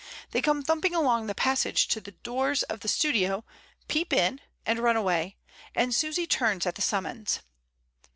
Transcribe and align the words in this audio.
They 0.31 0.41
come 0.41 0.63
thumping 0.63 0.95
along 0.95 1.27
the 1.27 1.35
passage 1.35 1.87
to 1.89 2.01
the 2.01 2.13
doors 2.13 2.63
of 2.63 2.79
the 2.79 2.87
studio, 2.87 3.45
peep 3.87 4.11
in, 4.11 4.41
and 4.65 4.79
run 4.79 4.95
away, 4.95 5.35
and 5.75 5.93
Susy 5.93 6.25
turns 6.25 6.65
at 6.65 6.73
the 6.73 6.81
summons. 6.81 7.41